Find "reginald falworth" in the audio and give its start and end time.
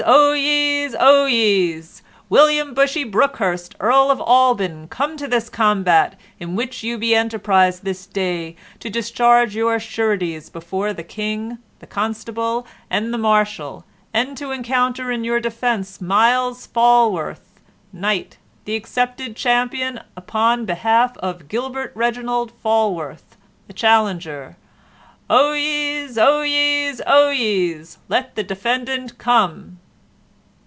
21.93-23.37